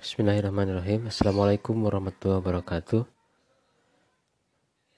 Bismillahirrahmanirrahim. 0.00 1.12
Assalamualaikum 1.12 1.76
warahmatullahi 1.84 2.40
wabarakatuh. 2.40 3.04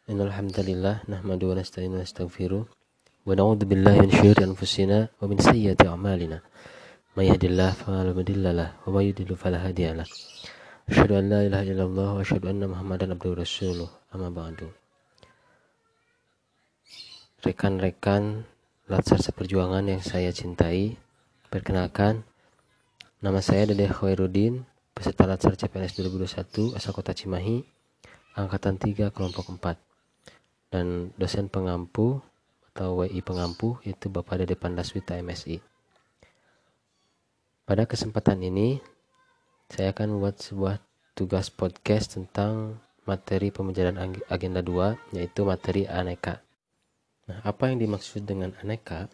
Innal 0.06 0.30
hamdalillah 0.30 1.02
nahmadu 1.10 1.50
wa 1.50 1.58
nasta'inu 1.58 1.98
wa 1.98 2.06
nastaghfiruh 2.06 2.62
wa 2.62 3.32
na'udzu 3.34 3.66
billahi 3.66 4.06
min 4.06 4.14
syururi 4.14 4.46
anfusina 4.46 5.10
wa 5.18 5.26
min 5.26 5.42
sayyiati 5.42 5.90
a'malina. 5.90 6.38
May 7.18 7.34
yahdihillahu 7.34 7.82
fala 7.82 8.14
mudilla 8.14 8.54
lahu 8.54 8.78
wa 8.86 9.02
may 9.02 9.10
yudlil 9.10 9.34
fala 9.34 9.58
hadiya 9.58 9.98
lahu. 9.98 10.06
Asyhadu 10.86 11.18
an 11.18 11.24
la 11.34 11.50
ilaha 11.50 11.66
illallah 11.66 12.08
wa 12.14 12.22
asyhadu 12.22 12.46
anna 12.46 12.70
Muhammadan 12.70 13.18
abduhu 13.18 13.42
rasuluh. 13.42 13.90
Amma 14.14 14.30
ba'du. 14.30 14.70
Rekan-rekan 17.42 18.46
Latsar 18.86 19.18
Seperjuangan 19.18 19.82
yang 19.82 19.98
saya 19.98 20.30
cintai, 20.30 20.94
perkenalkan 21.50 22.22
nama 23.18 23.42
saya 23.42 23.66
Dede 23.66 23.90
Khairuddin 23.90 24.70
peserta 24.92 25.24
Latsar 25.24 25.56
CPNS 25.56 25.98
2021 26.04 26.76
asal 26.76 26.92
kota 26.92 27.16
Cimahi, 27.16 27.64
angkatan 28.36 28.76
3 28.76 29.12
kelompok 29.12 29.48
4. 29.48 29.76
Dan 30.72 31.12
dosen 31.20 31.52
pengampu 31.52 32.20
atau 32.72 33.04
WI 33.04 33.20
pengampu 33.20 33.76
itu 33.84 34.08
Bapak 34.08 34.40
Dede 34.40 34.56
Pandaswita 34.56 35.20
MSI. 35.20 35.60
Pada 37.68 37.84
kesempatan 37.84 38.40
ini, 38.40 38.80
saya 39.68 39.92
akan 39.92 40.16
membuat 40.16 40.40
sebuah 40.40 40.80
tugas 41.12 41.52
podcast 41.52 42.16
tentang 42.16 42.80
materi 43.04 43.52
pembelajaran 43.52 44.16
agenda 44.32 44.64
2, 44.64 45.16
yaitu 45.16 45.44
materi 45.44 45.84
aneka. 45.84 46.40
Nah, 47.28 47.44
apa 47.44 47.68
yang 47.68 47.78
dimaksud 47.80 48.24
dengan 48.24 48.56
aneka? 48.64 49.12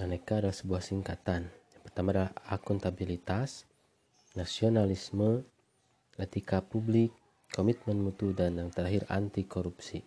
Aneka 0.00 0.42
adalah 0.42 0.56
sebuah 0.56 0.82
singkatan. 0.82 1.46
Yang 1.48 1.82
pertama 1.86 2.08
adalah 2.16 2.32
akuntabilitas, 2.48 3.68
nasionalisme, 4.34 5.46
etika 6.18 6.58
publik, 6.58 7.14
komitmen 7.54 8.02
mutu, 8.02 8.34
dan 8.34 8.58
yang 8.58 8.70
terakhir 8.74 9.06
anti 9.06 9.46
korupsi. 9.46 10.02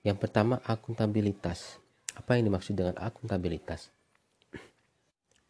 Yang 0.00 0.18
pertama 0.24 0.56
akuntabilitas. 0.64 1.76
Apa 2.16 2.40
yang 2.40 2.48
dimaksud 2.48 2.74
dengan 2.74 2.96
akuntabilitas? 2.96 3.92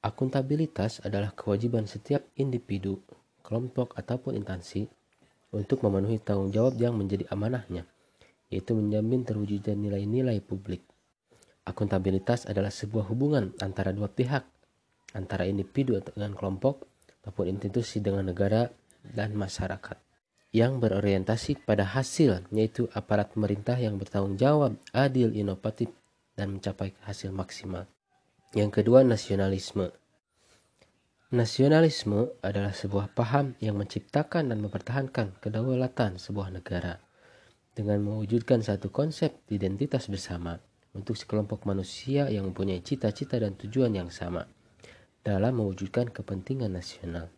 Akuntabilitas 0.08 1.00
adalah 1.06 1.30
kewajiban 1.33 1.86
setiap 1.86 2.27
individu, 2.34 2.98
kelompok, 3.47 3.95
ataupun 3.95 4.34
instansi 4.34 4.91
untuk 5.55 5.80
memenuhi 5.86 6.20
tanggung 6.20 6.52
jawab 6.52 6.77
yang 6.77 6.98
menjadi 6.98 7.25
amanahnya, 7.33 7.89
yaitu 8.52 8.77
menjamin 8.77 9.25
terwujudnya 9.25 9.78
nilai-nilai 9.78 10.42
publik. 10.45 10.84
Akuntabilitas 11.64 12.48
adalah 12.48 12.73
sebuah 12.73 13.08
hubungan 13.08 13.55
antara 13.62 13.95
dua 13.95 14.11
pihak, 14.11 14.45
antara 15.17 15.48
individu 15.48 16.00
dengan 16.00 16.36
kelompok, 16.36 16.84
maupun 17.29 17.53
institusi 17.53 18.01
dengan 18.01 18.25
negara 18.25 18.73
dan 19.05 19.37
masyarakat 19.37 20.01
yang 20.48 20.81
berorientasi 20.81 21.61
pada 21.61 21.85
hasil 21.85 22.48
yaitu 22.48 22.89
aparat 22.97 23.37
pemerintah 23.37 23.77
yang 23.77 24.01
bertanggung 24.01 24.41
jawab, 24.41 24.81
adil, 24.97 25.29
inovatif 25.37 25.93
dan 26.33 26.57
mencapai 26.57 26.97
hasil 27.05 27.29
maksimal. 27.37 27.85
Yang 28.57 28.81
kedua, 28.81 29.05
nasionalisme. 29.05 29.93
Nasionalisme 31.29 32.33
adalah 32.41 32.73
sebuah 32.73 33.12
paham 33.12 33.53
yang 33.61 33.77
menciptakan 33.77 34.48
dan 34.48 34.65
mempertahankan 34.65 35.37
kedaulatan 35.45 36.17
sebuah 36.17 36.48
negara 36.48 36.97
dengan 37.77 38.01
mewujudkan 38.01 38.65
satu 38.65 38.89
konsep 38.89 39.37
identitas 39.53 40.09
bersama 40.09 40.57
untuk 40.97 41.20
sekelompok 41.20 41.69
manusia 41.69 42.33
yang 42.33 42.48
mempunyai 42.48 42.81
cita-cita 42.81 43.37
dan 43.37 43.53
tujuan 43.61 43.92
yang 43.92 44.09
sama 44.09 44.48
dalam 45.29 45.61
mewujudkan 45.61 46.09
kepentingan 46.09 46.73
nasional. 46.73 47.29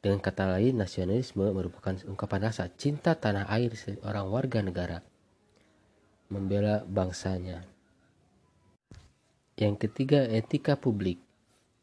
Dengan 0.00 0.24
kata 0.24 0.56
lain, 0.56 0.80
nasionalisme 0.80 1.44
merupakan 1.52 1.92
ungkapan 2.08 2.48
rasa 2.48 2.72
cinta 2.72 3.12
tanah 3.12 3.44
air 3.52 3.76
seorang 3.76 4.32
warga 4.32 4.64
negara, 4.64 5.04
membela 6.32 6.80
bangsanya. 6.88 7.68
Yang 9.60 9.84
ketiga, 9.84 10.24
etika 10.24 10.80
publik. 10.80 11.20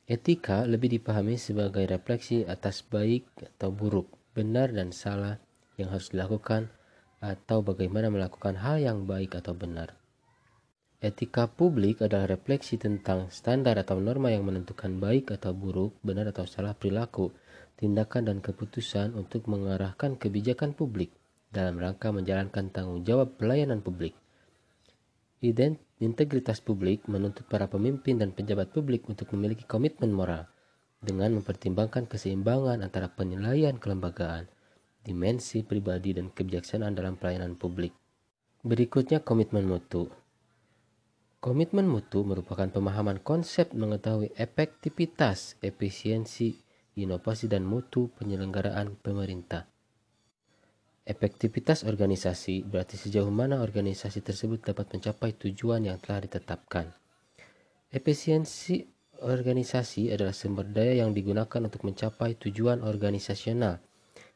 Etika 0.09 0.65
lebih 0.65 0.97
dipahami 0.97 1.37
sebagai 1.37 1.85
refleksi 1.85 2.41
atas 2.41 2.81
baik 2.81 3.29
atau 3.37 3.69
buruk, 3.69 4.09
benar 4.33 4.73
dan 4.73 4.89
salah 4.89 5.37
yang 5.77 5.93
harus 5.93 6.09
dilakukan, 6.09 6.73
atau 7.21 7.61
bagaimana 7.61 8.09
melakukan 8.09 8.57
hal 8.57 8.81
yang 8.81 9.05
baik 9.05 9.37
atau 9.37 9.53
benar. 9.53 9.93
Etika 10.97 11.45
publik 11.45 12.01
adalah 12.01 12.25
refleksi 12.25 12.81
tentang 12.81 13.29
standar 13.29 13.77
atau 13.77 14.01
norma 14.01 14.33
yang 14.33 14.49
menentukan 14.49 14.97
baik 14.97 15.29
atau 15.29 15.53
buruk, 15.53 15.93
benar 16.01 16.33
atau 16.33 16.49
salah 16.49 16.73
perilaku, 16.73 17.29
tindakan 17.77 18.33
dan 18.33 18.37
keputusan 18.41 19.13
untuk 19.13 19.45
mengarahkan 19.45 20.17
kebijakan 20.17 20.73
publik 20.73 21.13
dalam 21.53 21.77
rangka 21.77 22.09
menjalankan 22.09 22.73
tanggung 22.73 23.05
jawab 23.05 23.37
pelayanan 23.37 23.85
publik. 23.85 24.17
Ident 25.37 25.77
integritas 26.01 26.65
publik 26.65 27.05
menuntut 27.05 27.45
para 27.45 27.69
pemimpin 27.69 28.17
dan 28.17 28.33
pejabat 28.33 28.73
publik 28.73 29.05
untuk 29.05 29.29
memiliki 29.37 29.69
komitmen 29.69 30.09
moral 30.09 30.49
dengan 30.97 31.37
mempertimbangkan 31.37 32.09
keseimbangan 32.09 32.81
antara 32.81 33.05
penilaian 33.13 33.77
kelembagaan, 33.77 34.49
dimensi 35.05 35.61
pribadi 35.61 36.17
dan 36.17 36.33
kebijaksanaan 36.33 36.97
dalam 36.97 37.21
pelayanan 37.21 37.53
publik. 37.53 37.93
Berikutnya 38.65 39.21
komitmen 39.21 39.69
mutu. 39.69 40.09
Komitmen 41.47 41.87
mutu 41.87 42.27
merupakan 42.27 42.67
pemahaman 42.67 43.23
konsep 43.23 43.71
mengetahui 43.71 44.35
efektivitas, 44.35 45.55
efisiensi, 45.63 46.59
inovasi, 46.99 47.47
dan 47.47 47.63
mutu 47.63 48.11
penyelenggaraan 48.19 48.99
pemerintah. 48.99 49.63
Efektivitas 51.07 51.87
organisasi 51.87 52.67
berarti 52.67 52.99
sejauh 52.99 53.31
mana 53.31 53.63
organisasi 53.63 54.27
tersebut 54.27 54.59
dapat 54.59 54.91
mencapai 54.91 55.39
tujuan 55.39 55.87
yang 55.87 55.95
telah 56.03 56.27
ditetapkan. 56.27 56.91
Efisiensi 57.95 58.83
organisasi 59.23 60.11
adalah 60.11 60.35
sumber 60.35 60.67
daya 60.67 60.99
yang 60.99 61.15
digunakan 61.15 61.63
untuk 61.63 61.87
mencapai 61.87 62.35
tujuan 62.43 62.83
organisasional. 62.83 63.79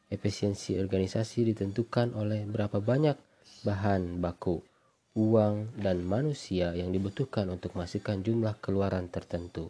Efisiensi 0.08 0.80
organisasi 0.80 1.44
ditentukan 1.44 2.16
oleh 2.16 2.48
berapa 2.48 2.80
banyak 2.80 3.20
bahan 3.68 4.16
baku 4.16 4.71
uang, 5.12 5.76
dan 5.76 6.00
manusia 6.00 6.72
yang 6.72 6.88
dibutuhkan 6.88 7.44
untuk 7.52 7.76
menghasilkan 7.76 8.24
jumlah 8.24 8.56
keluaran 8.64 9.12
tertentu. 9.12 9.68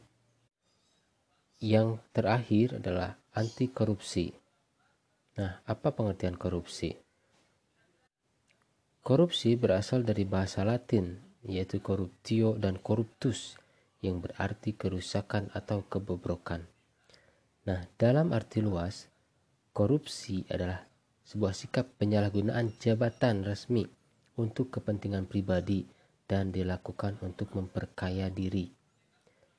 Yang 1.59 1.99
terakhir 2.15 2.79
adalah 2.79 3.19
anti 3.35 3.67
korupsi. 3.67 4.31
Nah, 5.39 5.59
apa 5.67 5.91
pengertian 5.91 6.39
korupsi? 6.39 6.95
Korupsi 9.03 9.59
berasal 9.59 10.07
dari 10.07 10.23
bahasa 10.23 10.63
Latin, 10.63 11.19
yaitu 11.43 11.83
corruptio 11.83 12.55
dan 12.55 12.79
corruptus, 12.79 13.59
yang 13.99 14.23
berarti 14.23 14.79
kerusakan 14.79 15.51
atau 15.55 15.83
kebobrokan. 15.91 16.71
Nah, 17.67 17.83
dalam 17.99 18.31
arti 18.31 18.63
luas, 18.63 19.11
korupsi 19.75 20.47
adalah 20.51 20.87
sebuah 21.27 21.55
sikap 21.55 21.87
penyalahgunaan 21.99 22.75
jabatan 22.79 23.43
resmi 23.47 23.87
untuk 24.39 24.73
kepentingan 24.73 25.29
pribadi 25.29 25.85
dan 26.25 26.49
dilakukan 26.55 27.21
untuk 27.21 27.53
memperkaya 27.53 28.33
diri. 28.33 28.73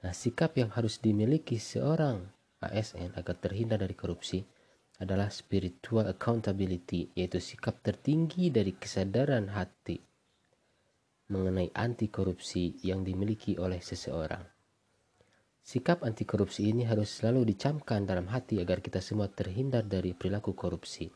Nah, 0.04 0.12
sikap 0.12 0.58
yang 0.58 0.74
harus 0.74 1.00
dimiliki 1.00 1.62
seorang 1.62 2.28
ASN 2.64 3.14
agar 3.20 3.36
terhindar 3.38 3.84
dari 3.84 3.94
korupsi 3.94 4.40
adalah 5.00 5.28
spiritual 5.28 6.08
accountability, 6.08 7.12
yaitu 7.18 7.44
sikap 7.44 7.84
tertinggi 7.84 8.48
dari 8.50 8.72
kesadaran 8.78 9.52
hati 9.52 10.00
mengenai 11.32 11.72
anti 11.74 12.12
korupsi 12.14 12.78
yang 12.86 13.02
dimiliki 13.02 13.58
oleh 13.58 13.80
seseorang. 13.82 14.44
Sikap 15.64 16.04
anti 16.04 16.28
korupsi 16.28 16.68
ini 16.68 16.84
harus 16.84 17.10
selalu 17.10 17.56
dicamkan 17.56 18.04
dalam 18.04 18.28
hati 18.28 18.60
agar 18.60 18.84
kita 18.84 19.00
semua 19.00 19.32
terhindar 19.32 19.88
dari 19.88 20.12
perilaku 20.12 20.52
korupsi. 20.52 21.08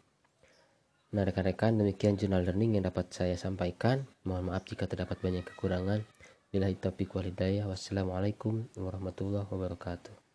Nah 1.07 1.23
rekan-rekan 1.23 1.79
demikian 1.79 2.19
jurnal 2.19 2.43
learning 2.43 2.75
yang 2.75 2.85
dapat 2.91 3.07
saya 3.15 3.39
sampaikan. 3.39 4.03
Mohon 4.27 4.51
maaf 4.51 4.67
jika 4.67 4.91
terdapat 4.91 5.23
banyak 5.23 5.47
kekurangan. 5.47 6.03
Bila 6.51 6.67
taufiq 6.75 7.15
wal 7.15 7.31
hidayah. 7.31 7.63
Wassalamualaikum 7.63 8.67
warahmatullahi 8.75 9.47
wabarakatuh. 9.47 10.26